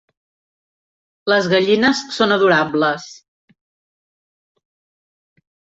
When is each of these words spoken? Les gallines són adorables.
Les 1.33 1.49
gallines 1.51 2.01
són 2.17 2.35
adorables. 2.39 3.07